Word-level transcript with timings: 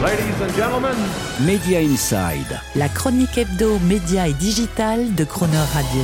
Ladies 0.00 0.40
and 0.40 0.54
gentlemen, 0.56 0.96
Media 1.44 1.80
Inside. 1.80 2.60
La 2.76 2.88
chronique 2.88 3.36
hebdo, 3.36 3.80
média 3.80 4.28
et 4.28 4.32
digital 4.32 5.12
de 5.16 5.24
Croner 5.24 5.56
Radio. 5.74 6.02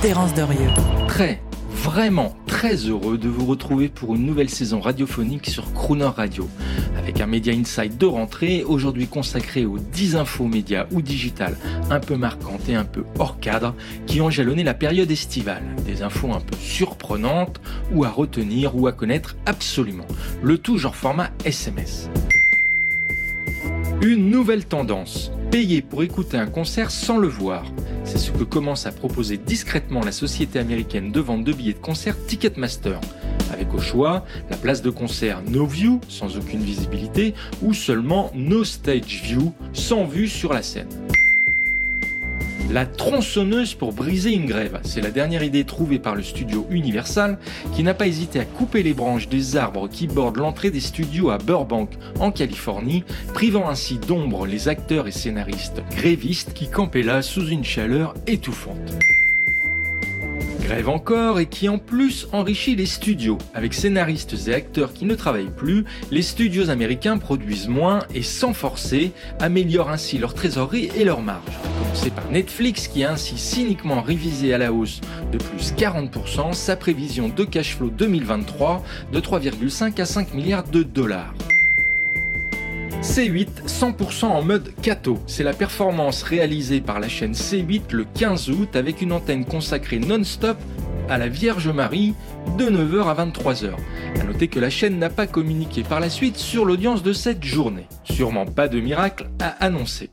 Terence 0.00 0.32
Derieux. 0.32 0.70
Très, 1.08 1.42
vraiment 1.70 2.34
très 2.46 2.76
heureux 2.76 3.18
de 3.18 3.28
vous 3.28 3.44
retrouver 3.44 3.90
pour 3.90 4.14
une 4.14 4.24
nouvelle 4.24 4.48
saison 4.48 4.80
radiophonique 4.80 5.50
sur 5.50 5.70
Crooner 5.74 6.06
Radio. 6.06 6.48
Avec 6.96 7.20
un 7.20 7.26
Media 7.26 7.52
Inside 7.52 7.98
de 7.98 8.06
rentrée, 8.06 8.64
aujourd'hui 8.64 9.06
consacré 9.06 9.66
aux 9.66 9.78
10 9.78 10.16
infos 10.16 10.46
médias 10.46 10.86
ou 10.90 11.02
digital 11.02 11.58
un 11.90 12.00
peu 12.00 12.16
marquantes 12.16 12.66
et 12.70 12.76
un 12.76 12.86
peu 12.86 13.04
hors 13.18 13.40
cadre 13.40 13.74
qui 14.06 14.22
ont 14.22 14.30
jalonné 14.30 14.64
la 14.64 14.74
période 14.74 15.10
estivale. 15.10 15.64
Des 15.84 16.02
infos 16.02 16.32
un 16.32 16.40
peu 16.40 16.56
surprenantes 16.56 17.60
ou 17.92 18.04
à 18.04 18.08
retenir 18.08 18.74
ou 18.74 18.86
à 18.86 18.92
connaître 18.92 19.36
absolument. 19.44 20.06
Le 20.42 20.56
tout 20.56 20.78
genre 20.78 20.96
format 20.96 21.28
SMS. 21.44 22.08
Une 24.00 24.30
nouvelle 24.30 24.64
tendance. 24.64 25.32
Payer 25.50 25.82
pour 25.82 26.04
écouter 26.04 26.36
un 26.36 26.46
concert 26.46 26.92
sans 26.92 27.18
le 27.18 27.26
voir. 27.26 27.64
C'est 28.04 28.18
ce 28.18 28.30
que 28.30 28.44
commence 28.44 28.86
à 28.86 28.92
proposer 28.92 29.38
discrètement 29.38 30.04
la 30.04 30.12
société 30.12 30.60
américaine 30.60 31.10
de 31.10 31.18
vente 31.18 31.42
de 31.42 31.52
billets 31.52 31.72
de 31.72 31.78
concert 31.78 32.14
Ticketmaster. 32.28 33.00
Avec 33.52 33.74
au 33.74 33.80
choix 33.80 34.24
la 34.50 34.56
place 34.56 34.82
de 34.82 34.90
concert 34.90 35.42
No 35.48 35.66
View, 35.66 36.00
sans 36.08 36.36
aucune 36.36 36.60
visibilité, 36.60 37.34
ou 37.60 37.74
seulement 37.74 38.30
No 38.36 38.62
Stage 38.62 39.20
View, 39.24 39.52
sans 39.72 40.04
vue 40.04 40.28
sur 40.28 40.52
la 40.52 40.62
scène. 40.62 40.86
La 42.70 42.84
tronçonneuse 42.84 43.72
pour 43.72 43.94
briser 43.94 44.34
une 44.34 44.44
grève. 44.44 44.78
C'est 44.82 45.00
la 45.00 45.10
dernière 45.10 45.42
idée 45.42 45.64
trouvée 45.64 45.98
par 45.98 46.14
le 46.14 46.22
studio 46.22 46.66
Universal 46.70 47.38
qui 47.74 47.82
n'a 47.82 47.94
pas 47.94 48.06
hésité 48.06 48.40
à 48.40 48.44
couper 48.44 48.82
les 48.82 48.92
branches 48.92 49.28
des 49.28 49.56
arbres 49.56 49.88
qui 49.88 50.06
bordent 50.06 50.36
l'entrée 50.36 50.70
des 50.70 50.80
studios 50.80 51.30
à 51.30 51.38
Burbank, 51.38 51.88
en 52.20 52.30
Californie, 52.30 53.04
privant 53.32 53.70
ainsi 53.70 53.96
d'ombre 53.96 54.46
les 54.46 54.68
acteurs 54.68 55.08
et 55.08 55.12
scénaristes 55.12 55.82
grévistes 55.96 56.52
qui 56.52 56.68
campaient 56.68 57.02
là 57.02 57.22
sous 57.22 57.48
une 57.48 57.64
chaleur 57.64 58.12
étouffante. 58.26 58.98
Grève 60.60 60.90
encore 60.90 61.40
et 61.40 61.46
qui 61.46 61.70
en 61.70 61.78
plus 61.78 62.28
enrichit 62.32 62.76
les 62.76 62.84
studios. 62.84 63.38
Avec 63.54 63.72
scénaristes 63.72 64.36
et 64.46 64.54
acteurs 64.54 64.92
qui 64.92 65.06
ne 65.06 65.14
travaillent 65.14 65.46
plus, 65.56 65.86
les 66.10 66.20
studios 66.20 66.68
américains 66.68 67.16
produisent 67.16 67.68
moins 67.68 68.00
et 68.14 68.22
sans 68.22 68.52
forcer, 68.52 69.12
améliorent 69.40 69.88
ainsi 69.88 70.18
leur 70.18 70.34
trésorerie 70.34 70.90
et 70.94 71.04
leur 71.04 71.22
marge. 71.22 71.67
C'est 71.94 72.14
par 72.14 72.30
Netflix 72.30 72.88
qui 72.88 73.04
a 73.04 73.12
ainsi 73.12 73.38
cyniquement 73.38 74.00
révisé 74.00 74.54
à 74.54 74.58
la 74.58 74.72
hausse 74.72 75.00
de 75.32 75.38
plus 75.38 75.72
40% 75.72 76.52
sa 76.52 76.76
prévision 76.76 77.28
de 77.28 77.44
cash 77.44 77.76
flow 77.76 77.90
2023 77.90 78.82
de 79.12 79.20
3,5 79.20 80.00
à 80.00 80.04
5 80.04 80.34
milliards 80.34 80.64
de 80.64 80.82
dollars. 80.82 81.34
C8 83.02 83.66
100% 83.66 84.24
en 84.26 84.42
mode 84.42 84.72
Cato. 84.82 85.18
C'est 85.26 85.44
la 85.44 85.52
performance 85.52 86.22
réalisée 86.22 86.80
par 86.80 87.00
la 87.00 87.08
chaîne 87.08 87.32
C8 87.32 87.92
le 87.92 88.04
15 88.14 88.50
août 88.50 88.76
avec 88.76 89.02
une 89.02 89.12
antenne 89.12 89.44
consacrée 89.44 89.98
non-stop 89.98 90.58
à 91.08 91.16
la 91.16 91.28
Vierge 91.28 91.68
Marie 91.68 92.14
de 92.58 92.64
9h 92.64 93.08
à 93.08 93.24
23h. 93.24 93.70
A 94.20 94.24
noter 94.24 94.48
que 94.48 94.60
la 94.60 94.70
chaîne 94.70 94.98
n'a 94.98 95.10
pas 95.10 95.26
communiqué 95.26 95.82
par 95.82 96.00
la 96.00 96.10
suite 96.10 96.36
sur 96.36 96.64
l'audience 96.64 97.02
de 97.02 97.12
cette 97.12 97.44
journée. 97.44 97.86
Sûrement 98.04 98.46
pas 98.46 98.68
de 98.68 98.80
miracle 98.80 99.28
à 99.40 99.48
annoncer. 99.64 100.10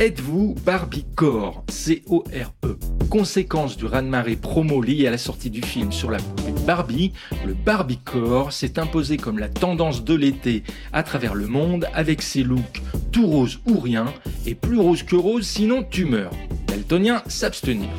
Êtes-vous 0.00 0.56
Barbiecore 0.66 1.62
C-O-R-E. 1.68 2.78
Conséquence 3.08 3.76
du 3.76 3.86
raz-de-marée 3.86 4.34
promo 4.34 4.82
lié 4.82 5.06
à 5.06 5.12
la 5.12 5.18
sortie 5.18 5.50
du 5.50 5.62
film 5.62 5.92
sur 5.92 6.10
la 6.10 6.18
poupée 6.18 6.52
Barbie, 6.66 7.12
le 7.46 7.54
Barbiecore 7.54 8.52
s'est 8.52 8.80
imposé 8.80 9.18
comme 9.18 9.38
la 9.38 9.48
tendance 9.48 10.02
de 10.02 10.14
l'été 10.14 10.64
à 10.92 11.04
travers 11.04 11.34
le 11.34 11.46
monde 11.46 11.86
avec 11.94 12.22
ses 12.22 12.42
looks 12.42 12.82
tout 13.12 13.28
rose 13.28 13.60
ou 13.68 13.78
rien 13.78 14.06
et 14.46 14.56
plus 14.56 14.80
rose 14.80 15.04
que 15.04 15.14
rose 15.14 15.46
sinon 15.46 15.84
tu 15.88 16.06
meurs. 16.06 16.32
Daltonien 16.66 17.22
s'abstenir. 17.28 17.90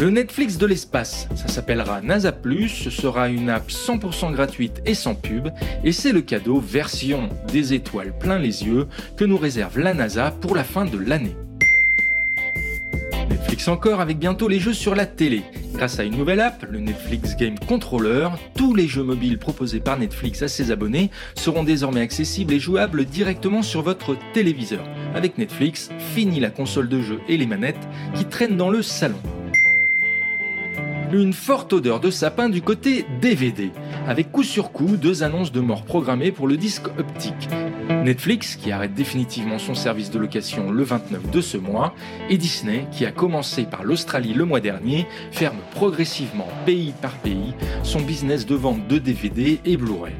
Le 0.00 0.10
Netflix 0.10 0.58
de 0.58 0.66
l'espace, 0.66 1.28
ça 1.36 1.46
s'appellera 1.46 2.00
NASA 2.00 2.32
ce 2.68 2.90
sera 2.90 3.28
une 3.28 3.48
app 3.48 3.70
100% 3.70 4.32
gratuite 4.32 4.82
et 4.86 4.94
sans 4.94 5.14
pub, 5.14 5.50
et 5.84 5.92
c'est 5.92 6.10
le 6.10 6.20
cadeau 6.20 6.58
version 6.58 7.28
des 7.52 7.74
étoiles 7.74 8.12
plein 8.18 8.40
les 8.40 8.64
yeux 8.64 8.88
que 9.16 9.24
nous 9.24 9.38
réserve 9.38 9.78
la 9.78 9.94
NASA 9.94 10.32
pour 10.32 10.56
la 10.56 10.64
fin 10.64 10.84
de 10.84 10.98
l'année. 10.98 11.36
Netflix 13.30 13.68
encore 13.68 14.00
avec 14.00 14.18
bientôt 14.18 14.48
les 14.48 14.58
jeux 14.58 14.72
sur 14.72 14.96
la 14.96 15.06
télé. 15.06 15.42
Grâce 15.74 16.00
à 16.00 16.04
une 16.04 16.16
nouvelle 16.16 16.40
app, 16.40 16.66
le 16.68 16.80
Netflix 16.80 17.36
Game 17.36 17.58
Controller, 17.58 18.30
tous 18.56 18.74
les 18.74 18.88
jeux 18.88 19.04
mobiles 19.04 19.38
proposés 19.38 19.80
par 19.80 19.96
Netflix 19.96 20.42
à 20.42 20.48
ses 20.48 20.72
abonnés 20.72 21.10
seront 21.36 21.62
désormais 21.62 22.00
accessibles 22.00 22.52
et 22.52 22.60
jouables 22.60 23.04
directement 23.04 23.62
sur 23.62 23.82
votre 23.82 24.16
téléviseur. 24.32 24.84
Avec 25.14 25.38
Netflix, 25.38 25.90
fini 26.14 26.40
la 26.40 26.50
console 26.50 26.88
de 26.88 27.00
jeu 27.00 27.20
et 27.28 27.36
les 27.36 27.46
manettes 27.46 27.88
qui 28.16 28.24
traînent 28.24 28.56
dans 28.56 28.70
le 28.70 28.82
salon 28.82 29.20
une 31.12 31.32
forte 31.32 31.72
odeur 31.72 32.00
de 32.00 32.10
sapin 32.10 32.48
du 32.48 32.62
côté 32.62 33.06
DVD, 33.20 33.70
avec 34.06 34.32
coup 34.32 34.42
sur 34.42 34.72
coup 34.72 34.96
deux 34.96 35.22
annonces 35.22 35.52
de 35.52 35.60
mort 35.60 35.82
programmées 35.82 36.32
pour 36.32 36.48
le 36.48 36.56
disque 36.56 36.88
optique. 36.98 37.48
Netflix, 38.04 38.56
qui 38.56 38.72
arrête 38.72 38.94
définitivement 38.94 39.58
son 39.58 39.74
service 39.74 40.10
de 40.10 40.18
location 40.18 40.70
le 40.70 40.82
29 40.82 41.30
de 41.30 41.40
ce 41.40 41.56
mois, 41.56 41.94
et 42.28 42.36
Disney, 42.36 42.86
qui 42.92 43.06
a 43.06 43.12
commencé 43.12 43.64
par 43.64 43.84
l'Australie 43.84 44.34
le 44.34 44.44
mois 44.44 44.60
dernier, 44.60 45.06
ferme 45.32 45.58
progressivement, 45.72 46.48
pays 46.66 46.94
par 47.00 47.12
pays, 47.18 47.54
son 47.82 48.00
business 48.00 48.46
de 48.46 48.54
vente 48.54 48.86
de 48.88 48.98
DVD 48.98 49.60
et 49.64 49.76
Blu-ray. 49.76 50.14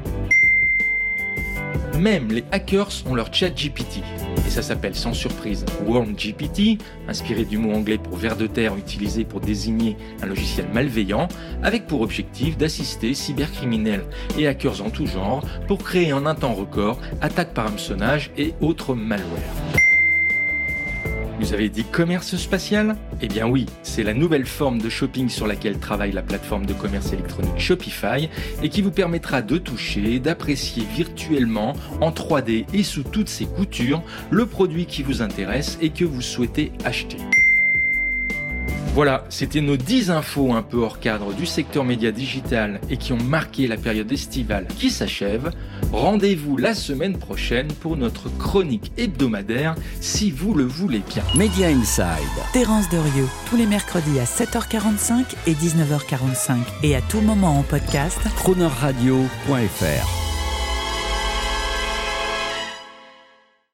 Même 1.99 2.31
les 2.31 2.43
hackers 2.51 2.89
ont 3.05 3.15
leur 3.15 3.33
chat 3.33 3.49
GPT. 3.49 4.03
Et 4.45 4.49
ça 4.49 4.61
s'appelle 4.61 4.95
sans 4.95 5.13
surprise 5.13 5.65
Worm 5.85 6.13
GPT, 6.13 6.81
inspiré 7.07 7.45
du 7.45 7.57
mot 7.57 7.73
anglais 7.73 7.97
pour 7.97 8.17
ver 8.17 8.35
de 8.35 8.47
terre 8.47 8.75
utilisé 8.75 9.23
pour 9.23 9.39
désigner 9.39 9.95
un 10.21 10.25
logiciel 10.25 10.67
malveillant, 10.73 11.27
avec 11.63 11.87
pour 11.87 12.01
objectif 12.01 12.57
d'assister 12.57 13.13
cybercriminels 13.13 14.03
et 14.37 14.47
hackers 14.47 14.81
en 14.81 14.89
tout 14.89 15.07
genre 15.07 15.43
pour 15.67 15.83
créer 15.83 16.11
en 16.11 16.25
un 16.25 16.35
temps 16.35 16.53
record 16.53 16.99
attaques 17.21 17.53
par 17.53 17.67
hameçonnage 17.67 18.31
et 18.37 18.53
autres 18.59 18.93
malwares. 18.93 19.84
Vous 21.39 21.53
avez 21.53 21.69
dit 21.69 21.83
commerce 21.83 22.37
spatial 22.37 22.95
Eh 23.21 23.27
bien 23.27 23.45
oui, 23.47 23.65
c'est 23.83 24.03
la 24.03 24.13
nouvelle 24.13 24.45
forme 24.45 24.79
de 24.81 24.89
shopping 24.89 25.27
sur 25.27 25.47
laquelle 25.47 25.79
travaille 25.79 26.13
la 26.13 26.21
plateforme 26.21 26.65
de 26.65 26.73
commerce 26.73 27.11
électronique 27.11 27.59
Shopify 27.59 28.29
et 28.63 28.69
qui 28.69 28.81
vous 28.81 28.91
permettra 28.91 29.41
de 29.41 29.57
toucher, 29.57 30.19
d'apprécier 30.19 30.85
virtuellement, 30.95 31.73
en 31.99 32.11
3D 32.11 32.65
et 32.73 32.83
sous 32.83 33.03
toutes 33.03 33.29
ses 33.29 33.45
coutures, 33.45 34.01
le 34.31 34.45
produit 34.45 34.85
qui 34.85 35.03
vous 35.03 35.21
intéresse 35.21 35.77
et 35.81 35.89
que 35.89 36.05
vous 36.05 36.21
souhaitez 36.21 36.71
acheter. 36.85 37.17
Voilà, 38.95 39.25
c'était 39.27 39.59
nos 39.59 39.75
10 39.75 40.09
infos 40.09 40.53
un 40.53 40.61
peu 40.61 40.77
hors 40.77 41.01
cadre 41.01 41.33
du 41.33 41.45
secteur 41.45 41.83
média 41.83 42.13
digital 42.13 42.79
et 42.89 42.95
qui 42.95 43.11
ont 43.11 43.21
marqué 43.21 43.67
la 43.67 43.75
période 43.75 44.09
estivale 44.09 44.67
qui 44.79 44.89
s'achève. 44.89 45.51
Rendez-vous 45.91 46.55
la 46.55 46.73
semaine 46.73 47.17
prochaine 47.17 47.67
pour 47.67 47.97
notre 47.97 48.29
chronique 48.37 48.93
hebdomadaire 48.97 49.75
si 49.99 50.31
vous 50.31 50.53
le 50.53 50.63
voulez 50.63 51.01
bien. 51.09 51.23
Media 51.35 51.67
Inside. 51.67 52.05
Terence 52.53 52.87
Derieux, 52.89 53.27
tous 53.49 53.57
les 53.57 53.65
mercredis 53.65 54.17
à 54.17 54.23
7h45 54.23 55.25
et 55.45 55.53
19h45 55.55 56.59
et 56.83 56.95
à 56.95 57.01
tout 57.01 57.19
moment 57.19 57.59
en 57.59 57.63
podcast. 57.63 58.19
Cronerradio.fr 58.37 60.24